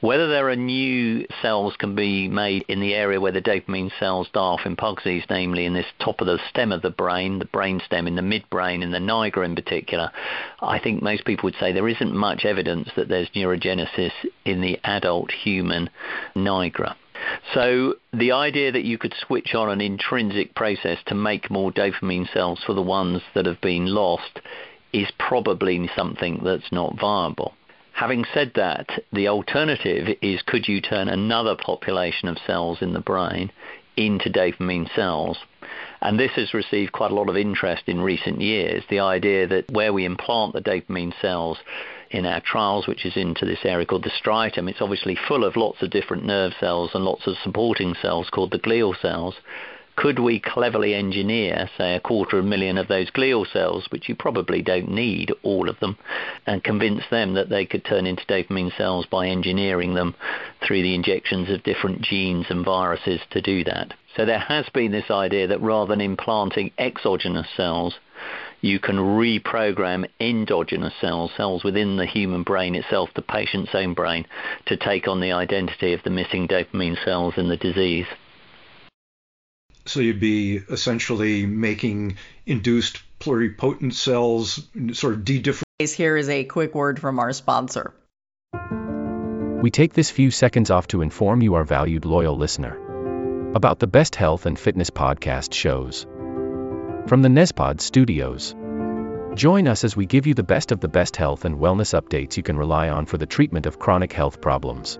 Whether 0.01 0.27
there 0.27 0.49
are 0.49 0.55
new 0.55 1.27
cells 1.43 1.75
can 1.77 1.93
be 1.93 2.27
made 2.27 2.65
in 2.67 2.79
the 2.79 2.95
area 2.95 3.21
where 3.21 3.31
the 3.31 3.41
dopamine 3.41 3.91
cells 3.99 4.27
die 4.33 4.39
off 4.39 4.65
in 4.65 4.75
Parkinson's, 4.75 5.25
namely 5.29 5.65
in 5.65 5.73
this 5.81 5.91
top 5.99 6.21
of 6.21 6.27
the 6.27 6.37
stem 6.49 6.71
of 6.71 6.83
the 6.83 6.91
brain, 6.91 7.39
the 7.39 7.45
brain 7.45 7.81
stem 7.83 8.05
in 8.05 8.15
the 8.15 8.21
midbrain, 8.21 8.83
in 8.83 8.91
the 8.91 8.99
nigra 8.99 9.43
in 9.43 9.55
particular, 9.55 10.11
I 10.61 10.77
think 10.77 11.01
most 11.01 11.25
people 11.25 11.47
would 11.47 11.55
say 11.59 11.71
there 11.71 11.87
isn't 11.87 12.13
much 12.13 12.45
evidence 12.45 12.89
that 12.95 13.07
there's 13.07 13.29
neurogenesis 13.31 14.11
in 14.45 14.61
the 14.61 14.79
adult 14.83 15.31
human 15.31 15.89
nigra. 16.35 16.95
So 17.55 17.95
the 18.13 18.31
idea 18.31 18.71
that 18.71 18.83
you 18.83 18.99
could 18.99 19.15
switch 19.25 19.55
on 19.55 19.69
an 19.69 19.81
intrinsic 19.81 20.53
process 20.53 20.99
to 21.07 21.15
make 21.15 21.49
more 21.49 21.71
dopamine 21.71 22.31
cells 22.31 22.59
for 22.63 22.73
the 22.73 22.81
ones 22.81 23.21
that 23.33 23.47
have 23.47 23.61
been 23.61 23.87
lost 23.87 24.39
is 24.93 25.07
probably 25.17 25.89
something 25.95 26.41
that's 26.43 26.71
not 26.71 26.99
viable. 26.99 27.53
Having 27.93 28.25
said 28.33 28.51
that, 28.55 28.87
the 29.11 29.27
alternative 29.27 30.15
is 30.21 30.43
could 30.43 30.67
you 30.67 30.79
turn 30.79 31.07
another 31.07 31.55
population 31.55 32.27
of 32.27 32.37
cells 32.45 32.81
in 32.81 32.93
the 32.93 32.99
brain 32.99 33.51
into 33.97 34.29
dopamine 34.29 34.93
cells? 34.95 35.37
And 36.01 36.19
this 36.19 36.31
has 36.31 36.53
received 36.53 36.93
quite 36.93 37.11
a 37.11 37.15
lot 37.15 37.29
of 37.29 37.37
interest 37.37 37.83
in 37.87 38.01
recent 38.01 38.41
years. 38.41 38.83
The 38.89 38.99
idea 38.99 39.47
that 39.47 39.71
where 39.71 39.93
we 39.93 40.05
implant 40.05 40.53
the 40.53 40.61
dopamine 40.61 41.13
cells 41.21 41.59
in 42.09 42.25
our 42.25 42.41
trials, 42.41 42.87
which 42.87 43.05
is 43.05 43.15
into 43.15 43.45
this 43.45 43.63
area 43.63 43.85
called 43.85 44.03
the 44.03 44.09
striatum, 44.09 44.69
it's 44.69 44.81
obviously 44.81 45.15
full 45.27 45.43
of 45.43 45.55
lots 45.55 45.81
of 45.81 45.91
different 45.91 46.25
nerve 46.25 46.53
cells 46.59 46.91
and 46.93 47.05
lots 47.05 47.27
of 47.27 47.37
supporting 47.43 47.93
cells 48.01 48.29
called 48.31 48.51
the 48.51 48.59
glial 48.59 48.99
cells 48.99 49.35
could 49.95 50.19
we 50.19 50.39
cleverly 50.39 50.93
engineer, 50.93 51.69
say, 51.77 51.95
a 51.95 51.99
quarter 51.99 52.39
of 52.39 52.45
a 52.45 52.47
million 52.47 52.77
of 52.77 52.87
those 52.87 53.11
glial 53.11 53.45
cells, 53.51 53.85
which 53.89 54.09
you 54.09 54.15
probably 54.15 54.61
don't 54.61 54.89
need 54.89 55.31
all 55.43 55.69
of 55.69 55.79
them, 55.79 55.97
and 56.47 56.63
convince 56.63 57.03
them 57.09 57.33
that 57.33 57.49
they 57.49 57.65
could 57.65 57.83
turn 57.83 58.07
into 58.07 58.25
dopamine 58.25 58.75
cells 58.77 59.05
by 59.05 59.27
engineering 59.27 59.93
them 59.93 60.15
through 60.61 60.81
the 60.81 60.95
injections 60.95 61.49
of 61.49 61.63
different 61.63 62.01
genes 62.01 62.45
and 62.49 62.65
viruses 62.65 63.21
to 63.29 63.41
do 63.41 63.63
that? 63.63 63.93
So 64.15 64.25
there 64.25 64.39
has 64.39 64.67
been 64.69 64.91
this 64.91 65.11
idea 65.11 65.47
that 65.47 65.61
rather 65.61 65.89
than 65.89 66.01
implanting 66.01 66.71
exogenous 66.77 67.47
cells, 67.55 67.95
you 68.61 68.79
can 68.79 68.97
reprogram 68.97 70.07
endogenous 70.19 70.93
cells, 71.01 71.31
cells 71.35 71.63
within 71.63 71.97
the 71.97 72.05
human 72.05 72.43
brain 72.43 72.75
itself, 72.75 73.09
the 73.15 73.21
patient's 73.21 73.73
own 73.73 73.93
brain, 73.93 74.25
to 74.67 74.77
take 74.77 75.07
on 75.07 75.19
the 75.19 75.31
identity 75.31 75.93
of 75.93 76.03
the 76.03 76.09
missing 76.09 76.47
dopamine 76.47 77.03
cells 77.03 77.33
in 77.37 77.49
the 77.49 77.57
disease. 77.57 78.05
So 79.85 79.99
you'd 79.99 80.19
be 80.19 80.57
essentially 80.57 81.45
making 81.45 82.17
induced 82.45 83.01
pluripotent 83.19 83.93
cells 83.93 84.67
sort 84.93 85.13
of 85.13 85.25
de-differentiate. 85.25 85.97
Here 85.97 86.17
is 86.17 86.29
a 86.29 86.43
quick 86.43 86.75
word 86.75 86.99
from 86.99 87.19
our 87.19 87.33
sponsor. 87.33 87.93
We 89.61 89.69
take 89.71 89.93
this 89.93 90.09
few 90.09 90.31
seconds 90.31 90.71
off 90.71 90.87
to 90.87 91.01
inform 91.01 91.41
you, 91.41 91.53
our 91.53 91.63
valued 91.63 92.05
loyal 92.05 92.35
listener, 92.37 93.53
about 93.53 93.79
the 93.79 93.87
best 93.87 94.15
health 94.15 94.45
and 94.45 94.57
fitness 94.57 94.89
podcast 94.89 95.53
shows 95.53 96.07
from 97.07 97.21
the 97.21 97.29
Nezpod 97.29 97.81
studios. 97.81 98.55
Join 99.35 99.67
us 99.67 99.83
as 99.83 99.95
we 99.95 100.05
give 100.05 100.27
you 100.27 100.33
the 100.33 100.43
best 100.43 100.71
of 100.71 100.79
the 100.79 100.87
best 100.87 101.15
health 101.15 101.45
and 101.45 101.55
wellness 101.55 101.99
updates 101.99 102.37
you 102.37 102.43
can 102.43 102.57
rely 102.57 102.89
on 102.89 103.05
for 103.05 103.17
the 103.17 103.25
treatment 103.25 103.65
of 103.65 103.79
chronic 103.79 104.13
health 104.13 104.41
problems. 104.41 104.99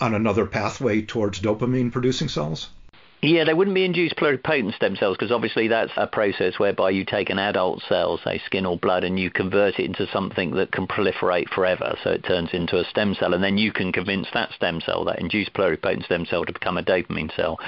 on 0.00 0.14
another 0.14 0.46
pathway 0.46 1.02
towards 1.02 1.40
dopamine 1.40 1.90
producing 1.90 2.28
cells? 2.28 2.70
Yeah, 3.20 3.42
they 3.42 3.54
wouldn't 3.54 3.74
be 3.74 3.84
induced 3.84 4.14
pluripotent 4.14 4.76
stem 4.76 4.94
cells 4.94 5.16
because 5.16 5.32
obviously 5.32 5.66
that's 5.66 5.90
a 5.96 6.06
process 6.06 6.56
whereby 6.60 6.90
you 6.90 7.04
take 7.04 7.30
an 7.30 7.38
adult 7.40 7.82
cell, 7.88 8.16
say 8.22 8.40
skin 8.46 8.64
or 8.64 8.78
blood, 8.78 9.02
and 9.02 9.18
you 9.18 9.28
convert 9.28 9.80
it 9.80 9.86
into 9.86 10.06
something 10.12 10.52
that 10.52 10.70
can 10.70 10.86
proliferate 10.86 11.48
forever. 11.48 11.98
So 12.04 12.10
it 12.10 12.22
turns 12.22 12.50
into 12.52 12.78
a 12.78 12.84
stem 12.84 13.14
cell, 13.14 13.34
and 13.34 13.42
then 13.42 13.58
you 13.58 13.72
can 13.72 13.90
convince 13.90 14.28
that 14.34 14.52
stem 14.52 14.80
cell, 14.80 15.04
that 15.06 15.18
induced 15.18 15.52
pluripotent 15.52 16.04
stem 16.04 16.26
cell, 16.26 16.44
to 16.44 16.52
become 16.52 16.78
a 16.78 16.82
dopamine 16.84 17.34
cell. 17.34 17.58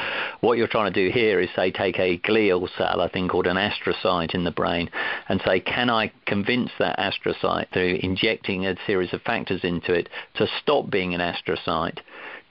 What 0.40 0.56
you're 0.56 0.68
trying 0.68 0.92
to 0.92 1.04
do 1.04 1.12
here 1.12 1.40
is 1.40 1.50
say 1.56 1.72
take 1.72 1.98
a 1.98 2.18
glial 2.18 2.68
cell, 2.78 3.00
I 3.00 3.08
think 3.08 3.32
called 3.32 3.48
an 3.48 3.56
astrocyte 3.56 4.36
in 4.36 4.44
the 4.44 4.52
brain, 4.52 4.88
and 5.28 5.42
say, 5.44 5.58
can 5.58 5.90
I 5.90 6.12
convince 6.26 6.70
that 6.78 6.96
astrocyte 6.96 7.72
through 7.72 7.98
injecting 8.04 8.66
a 8.66 8.76
series 8.86 9.12
of 9.12 9.22
factors 9.22 9.64
into 9.64 9.94
it 9.94 10.10
to 10.34 10.46
stop 10.62 10.90
being 10.90 11.12
an 11.12 11.20
astrocyte? 11.20 11.98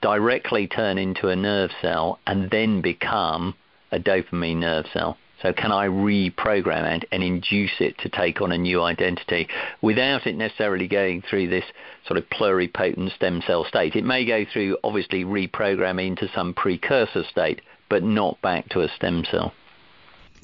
Directly 0.00 0.66
turn 0.66 0.98
into 0.98 1.28
a 1.28 1.36
nerve 1.36 1.70
cell 1.80 2.18
and 2.26 2.50
then 2.50 2.80
become 2.80 3.54
a 3.92 3.98
dopamine 3.98 4.58
nerve 4.58 4.86
cell? 4.92 5.16
So 5.42 5.52
can 5.54 5.72
I 5.72 5.86
reprogram 5.88 6.96
it 6.96 7.08
and 7.10 7.22
induce 7.22 7.80
it 7.80 7.96
to 7.98 8.10
take 8.10 8.42
on 8.42 8.52
a 8.52 8.58
new 8.58 8.82
identity 8.82 9.48
without 9.80 10.26
it 10.26 10.36
necessarily 10.36 10.86
going 10.86 11.22
through 11.22 11.48
this 11.48 11.64
sort 12.06 12.18
of 12.18 12.28
pluripotent 12.28 13.14
stem 13.14 13.42
cell 13.46 13.64
state? 13.64 13.96
It 13.96 14.04
may 14.04 14.24
go 14.26 14.44
through 14.52 14.76
obviously 14.84 15.24
reprogramming 15.24 16.18
to 16.18 16.28
some 16.34 16.52
precursor 16.52 17.24
state, 17.24 17.62
but 17.88 18.02
not 18.02 18.40
back 18.42 18.68
to 18.70 18.80
a 18.80 18.88
stem 18.96 19.24
cell. 19.30 19.54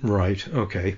Right. 0.03 0.47
Okay. 0.49 0.97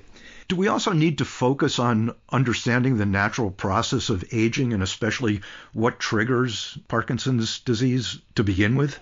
Do 0.49 0.57
we 0.57 0.69
also 0.69 0.93
need 0.93 1.19
to 1.19 1.27
focus 1.27 1.79
on 1.79 2.15
understanding 2.31 2.97
the 2.97 3.05
natural 3.05 3.51
process 3.51 4.09
of 4.09 4.25
aging 4.33 4.73
and 4.73 4.83
especially 4.83 5.43
what 5.75 6.01
triggers 6.01 6.79
Parkinson's 6.89 7.61
disease 7.61 8.19
to 8.35 8.43
begin 8.43 8.75
with? 8.77 8.99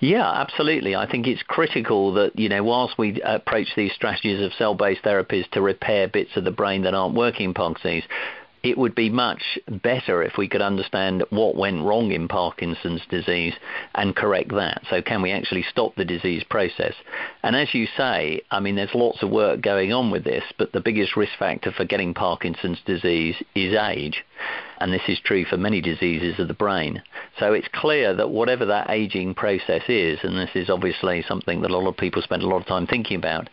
Yeah, 0.00 0.30
absolutely. 0.30 0.94
I 0.96 1.10
think 1.10 1.26
it's 1.26 1.42
critical 1.42 2.14
that, 2.14 2.38
you 2.38 2.48
know, 2.48 2.62
whilst 2.62 2.98
we 2.98 3.20
approach 3.22 3.68
these 3.76 3.92
strategies 3.92 4.42
of 4.42 4.52
cell 4.54 4.74
based 4.74 5.02
therapies 5.02 5.48
to 5.50 5.60
repair 5.60 6.08
bits 6.08 6.30
of 6.36 6.44
the 6.44 6.50
brain 6.50 6.82
that 6.82 6.94
aren't 6.94 7.14
working 7.14 7.46
in 7.46 7.54
Parkinson's, 7.54 8.04
it 8.62 8.76
would 8.76 8.94
be 8.94 9.08
much 9.08 9.58
better 9.82 10.22
if 10.22 10.36
we 10.36 10.48
could 10.48 10.60
understand 10.60 11.24
what 11.30 11.56
went 11.56 11.82
wrong 11.82 12.12
in 12.12 12.28
Parkinson's 12.28 13.02
disease 13.08 13.54
and 13.94 14.14
correct 14.14 14.50
that. 14.54 14.82
So, 14.90 15.00
can 15.00 15.22
we 15.22 15.32
actually 15.32 15.64
stop 15.70 15.94
the 15.94 16.04
disease 16.04 16.44
process? 16.44 16.94
And 17.42 17.56
as 17.56 17.74
you 17.74 17.86
say, 17.96 18.42
I 18.50 18.60
mean, 18.60 18.76
there's 18.76 18.94
lots 18.94 19.22
of 19.22 19.30
work 19.30 19.62
going 19.62 19.92
on 19.92 20.10
with 20.10 20.24
this, 20.24 20.44
but 20.58 20.72
the 20.72 20.80
biggest 20.80 21.16
risk 21.16 21.32
factor 21.38 21.72
for 21.72 21.84
getting 21.84 22.12
Parkinson's 22.12 22.80
disease 22.84 23.36
is 23.54 23.74
age. 23.74 24.24
And 24.78 24.92
this 24.92 25.08
is 25.08 25.20
true 25.20 25.44
for 25.44 25.58
many 25.58 25.80
diseases 25.82 26.38
of 26.38 26.48
the 26.48 26.54
brain. 26.54 27.02
So 27.38 27.52
it's 27.52 27.68
clear 27.72 28.14
that 28.14 28.30
whatever 28.30 28.64
that 28.66 28.88
aging 28.88 29.34
process 29.34 29.82
is, 29.88 30.18
and 30.22 30.38
this 30.38 30.50
is 30.54 30.70
obviously 30.70 31.22
something 31.28 31.60
that 31.60 31.70
a 31.70 31.76
lot 31.76 31.88
of 31.88 31.96
people 31.96 32.22
spend 32.22 32.42
a 32.42 32.48
lot 32.48 32.62
of 32.62 32.66
time 32.66 32.86
thinking 32.86 33.18
about, 33.18 33.48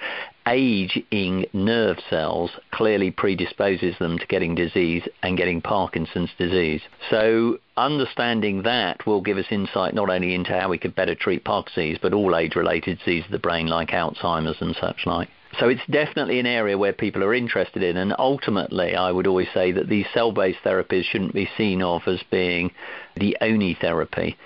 aging 0.47 1.45
nerve 1.53 1.97
cells 2.09 2.51
clearly 2.71 3.11
predisposes 3.11 3.97
them 3.99 4.17
to 4.17 4.25
getting 4.27 4.55
disease 4.55 5.03
and 5.21 5.37
getting 5.37 5.61
Parkinson's 5.61 6.29
disease. 6.37 6.81
So 7.09 7.59
understanding 7.75 8.63
that 8.63 9.05
will 9.05 9.21
give 9.21 9.37
us 9.37 9.45
insight 9.51 9.93
not 9.93 10.09
only 10.09 10.33
into 10.33 10.57
how 10.57 10.69
we 10.69 10.77
could 10.77 10.95
better 10.95 11.15
treat 11.15 11.43
Parkinson's, 11.43 11.99
but 12.01 12.13
all 12.13 12.35
age-related 12.35 12.99
diseases 12.99 13.25
of 13.25 13.31
the 13.31 13.39
brain 13.39 13.67
like 13.67 13.89
Alzheimer's 13.89 14.61
and 14.61 14.75
such 14.79 15.05
like. 15.05 15.29
So 15.59 15.69
it's 15.69 15.85
definitely 15.89 16.39
an 16.39 16.45
area 16.45 16.77
where 16.77 16.93
people 16.93 17.23
are 17.23 17.33
interested 17.33 17.81
in, 17.81 17.97
and 17.97 18.13
ultimately, 18.19 18.95
I 18.95 19.11
would 19.11 19.27
always 19.27 19.47
say 19.53 19.71
that 19.71 19.89
these 19.89 20.05
cell-based 20.13 20.59
therapies 20.63 21.03
shouldn't 21.03 21.33
be 21.33 21.49
seen 21.57 21.81
of 21.81 22.01
as 22.07 22.21
being 22.29 22.71
the 23.15 23.37
only 23.41 23.73
therapy 23.79 24.37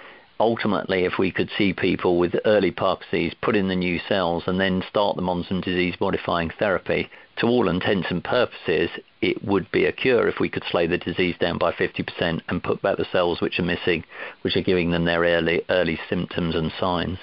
ultimately, 0.42 1.06
if 1.06 1.18
we 1.20 1.32
could 1.32 1.50
see 1.58 1.72
people 1.72 2.18
with 2.18 2.36
early 2.46 2.72
Parkinson's 2.72 3.34
put 3.42 3.56
in 3.56 3.68
the 3.68 3.76
new 3.76 4.00
cells 4.10 4.44
and 4.48 4.60
then 4.60 4.84
start 4.90 5.16
them 5.16 5.30
on 5.30 5.46
some 5.48 5.62
disease 5.62 5.96
modifying 6.02 6.50
therapy, 6.50 7.10
to 7.38 7.48
all 7.48 7.70
intents 7.70 8.08
and 8.10 8.24
purposes, 8.24 8.90
it 9.22 9.44
would 9.44 9.72
be 9.72 9.86
a 9.86 9.92
cure 9.92 10.28
if 10.28 10.40
we 10.40 10.50
could 10.50 10.64
slow 10.70 10.88
the 10.88 10.98
disease 10.98 11.36
down 11.40 11.58
by 11.58 11.72
50% 11.72 12.42
and 12.50 12.64
put 12.64 12.82
back 12.82 12.98
the 12.98 13.06
cells 13.12 13.40
which 13.40 13.60
are 13.60 13.64
missing, 13.64 14.04
which 14.42 14.58
are 14.58 14.62
giving 14.62 14.92
them 14.92 15.06
their 15.06 15.22
early, 15.22 15.62
early 15.70 16.00
symptoms 16.10 16.56
and 16.56 16.72
signs. 16.80 17.20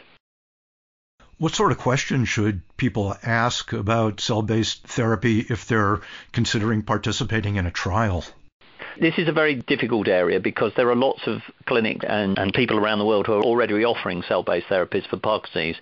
What 1.39 1.55
sort 1.55 1.73
of 1.73 1.79
questions 1.79 2.29
should 2.29 2.63
people 2.77 3.17
ask 3.23 3.73
about 3.73 4.21
cell 4.21 4.43
based 4.43 4.87
therapy 4.87 5.41
if 5.41 5.67
they're 5.67 6.01
considering 6.33 6.83
participating 6.83 7.57
in 7.57 7.67
a 7.67 7.71
trial? 7.71 8.25
This 9.01 9.15
is 9.19 9.29
a 9.29 9.33
very 9.33 9.55
difficult 9.55 10.09
area 10.09 10.41
because 10.41 10.73
there 10.75 10.91
are 10.91 10.97
lots 10.97 11.29
of 11.29 11.43
clinics 11.69 12.05
and, 12.09 12.39
and 12.39 12.53
people 12.53 12.79
around 12.79 12.99
the 12.99 13.05
world 13.05 13.27
who 13.27 13.35
are 13.35 13.43
already 13.43 13.85
offering 13.85 14.23
cell-based 14.27 14.67
therapies 14.69 15.07
for 15.09 15.19
Parkinson's. 15.19 15.77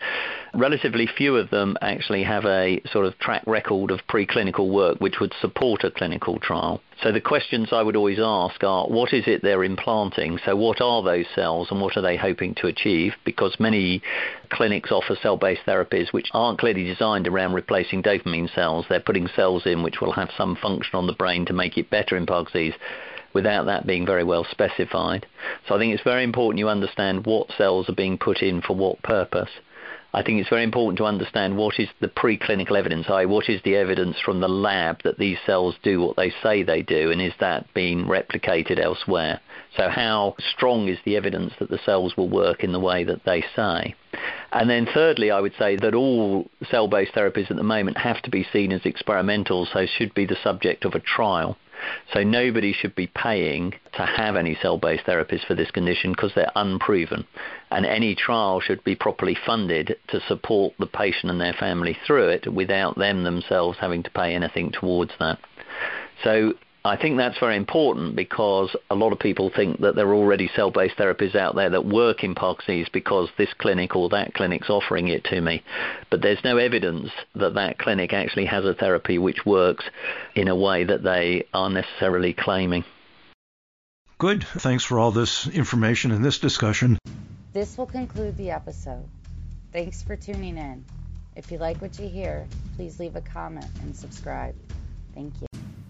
Relatively 0.55 1.07
few 1.07 1.37
of 1.37 1.51
them 1.51 1.77
actually 1.81 2.25
have 2.25 2.45
a 2.45 2.81
sort 2.93 3.07
of 3.07 3.19
track 3.19 3.43
record 3.47 3.91
of 3.91 4.01
preclinical 4.09 4.71
work 4.71 4.99
which 4.99 5.21
would 5.21 5.33
support 5.41 5.85
a 5.85 5.91
clinical 5.91 6.39
trial. 6.41 6.81
So 7.03 7.13
the 7.13 7.21
questions 7.21 7.69
I 7.73 7.83
would 7.83 7.95
always 7.95 8.19
ask 8.19 8.65
are, 8.65 8.87
what 8.87 9.13
is 9.13 9.25
it 9.27 9.43
they're 9.43 9.65
implanting? 9.65 10.39
So 10.45 10.57
what 10.57 10.81
are 10.81 11.03
those 11.03 11.27
cells 11.35 11.69
and 11.71 11.81
what 11.81 11.97
are 11.97 12.03
they 12.03 12.17
hoping 12.17 12.55
to 12.57 12.67
achieve? 12.67 13.13
Because 13.25 13.57
many 13.61 14.03
clinics 14.51 14.91
offer 14.91 15.17
cell-based 15.23 15.67
therapies 15.67 16.13
which 16.13 16.29
aren't 16.33 16.59
clearly 16.59 16.85
designed 16.85 17.29
around 17.29 17.53
replacing 17.53 18.03
dopamine 18.03 18.53
cells. 18.55 18.87
They're 18.89 19.01
putting 19.01 19.29
cells 19.29 19.67
in 19.67 19.83
which 19.83 20.01
will 20.01 20.13
have 20.13 20.31
some 20.37 20.57
function 20.57 20.95
on 20.95 21.07
the 21.07 21.13
brain 21.13 21.45
to 21.47 21.53
make 21.53 21.77
it 21.77 21.91
better 21.91 22.17
in 22.17 22.27
Parkinson's 22.27 22.75
without 23.37 23.67
that 23.67 23.87
being 23.87 24.07
very 24.07 24.25
well 24.25 24.47
specified. 24.51 25.27
So 25.69 25.75
I 25.75 25.79
think 25.79 25.93
it's 25.93 26.03
very 26.03 26.25
important 26.25 26.59
you 26.59 26.71
understand 26.71 27.27
what 27.27 27.53
cells 27.59 27.87
are 27.91 27.95
being 27.95 28.17
put 28.17 28.41
in 28.41 28.63
for 28.63 28.75
what 28.75 29.03
purpose. 29.03 29.51
I 30.15 30.23
think 30.23 30.41
it's 30.41 30.49
very 30.49 30.65
important 30.65 30.97
to 30.97 31.05
understand 31.05 31.59
what 31.59 31.79
is 31.79 31.91
the 32.01 32.09
preclinical 32.09 32.79
evidence, 32.79 33.11
i.e., 33.11 33.27
what 33.27 33.51
is 33.51 33.61
the 33.63 33.77
evidence 33.77 34.17
from 34.25 34.41
the 34.41 34.49
lab 34.49 35.03
that 35.03 35.19
these 35.19 35.37
cells 35.45 35.75
do 35.83 36.01
what 36.01 36.17
they 36.17 36.33
say 36.43 36.63
they 36.63 36.81
do, 36.81 37.11
and 37.11 37.21
is 37.21 37.35
that 37.41 37.67
being 37.75 38.07
replicated 38.07 38.79
elsewhere? 38.79 39.41
So, 39.77 39.91
how 39.91 40.37
strong 40.55 40.89
is 40.89 40.99
the 41.05 41.17
evidence 41.17 41.53
that 41.59 41.69
the 41.69 41.81
cells 41.85 42.17
will 42.17 42.31
work 42.31 42.65
in 42.65 42.73
the 42.73 42.81
way 42.81 43.05
that 43.05 43.25
they 43.27 43.45
say? 43.55 43.95
And 44.53 44.71
then, 44.71 44.87
thirdly, 44.87 45.31
I 45.31 45.43
would 45.43 45.55
say 45.59 45.77
that 45.77 45.95
all 45.95 46.49
cell 46.71 46.89
based 46.89 47.13
therapies 47.13 47.51
at 47.51 47.59
the 47.59 47.63
moment 47.63 47.99
have 47.99 48.23
to 48.23 48.31
be 48.31 48.47
seen 48.51 48.73
as 48.73 48.87
experimental, 48.87 49.67
so 49.67 49.85
should 49.85 50.15
be 50.15 50.25
the 50.25 50.43
subject 50.43 50.87
of 50.87 50.95
a 50.95 51.01
trial. 51.01 51.59
So 52.13 52.23
nobody 52.23 52.73
should 52.73 52.95
be 52.95 53.09
paying 53.09 53.75
to 53.95 54.03
have 54.03 54.37
any 54.37 54.57
cell-based 54.61 55.05
therapies 55.05 55.45
for 55.47 55.55
this 55.55 55.71
condition 55.71 56.13
because 56.13 56.33
they're 56.35 56.53
unproven. 56.55 57.27
And 57.71 57.85
any 57.85 58.15
trial 58.15 58.61
should 58.61 58.83
be 58.85 58.95
properly 58.95 59.37
funded 59.47 59.97
to 60.09 60.21
support 60.29 60.75
the 60.79 60.87
patient 60.87 61.31
and 61.31 61.41
their 61.41 61.53
family 61.53 61.97
through 62.07 62.29
it 62.29 62.53
without 62.53 62.97
them 62.97 63.25
themselves 63.25 63.79
having 63.81 64.03
to 64.03 64.11
pay 64.11 64.35
anything 64.35 64.73
towards 64.73 65.13
that. 65.19 65.39
So 66.25 66.55
I 66.87 66.97
think 66.97 67.17
that's 67.17 67.39
very 67.39 67.57
important 67.57 68.17
because 68.17 68.75
a 68.91 68.95
lot 68.95 69.13
of 69.13 69.19
people 69.19 69.51
think 69.51 69.81
that 69.81 69.95
there 69.95 70.07
are 70.07 70.15
already 70.15 70.49
cell-based 70.55 70.97
therapies 70.97 71.35
out 71.35 71.55
there 71.55 71.71
that 71.71 71.85
work 71.85 72.23
in 72.23 72.35
Parkinson's 72.35 72.89
because 72.89 73.29
this 73.37 73.53
clinic 73.55 73.97
or 73.97 74.09
that 74.11 74.35
clinic's 74.35 74.71
offering 74.71 75.09
it 75.09 75.25
to 75.25 75.41
me. 75.41 75.63
But 76.11 76.23
there's 76.23 76.43
no 76.45 76.59
evidence 76.59 77.11
that 77.35 77.55
that 77.55 77.79
clinic 77.79 78.13
actually 78.13 78.47
has 78.47 78.65
a 78.65 78.75
therapy 78.75 79.19
which 79.19 79.45
works 79.47 79.85
in 80.35 80.49
a 80.49 80.57
way 80.57 80.85
that 80.85 81.03
they 81.03 81.47
are 81.53 81.71
necessarily 81.71 82.33
claiming. 82.33 82.85
Good. 84.19 84.45
Thanks 84.45 84.85
for 84.85 84.99
all 84.99 85.11
this 85.11 85.47
information 85.47 86.11
and 86.11 86.25
this 86.25 86.39
discussion. 86.39 86.99
This 87.53 87.77
will 87.77 87.87
conclude 87.87 88.37
the 88.37 88.51
episode. 88.51 89.05
Thanks 89.73 90.03
for 90.03 90.17
tuning 90.17 90.57
in. 90.57 90.85
If 91.37 91.51
you 91.51 91.59
like 91.59 91.83
what 91.83 91.99
you 91.99 92.09
hear, 92.09 92.47
please 92.77 92.99
leave 92.99 93.17
a 93.17 93.21
comment 93.21 93.67
and 93.83 93.95
subscribe. 93.95 94.55
Thank 95.15 95.35
you. 95.41 95.56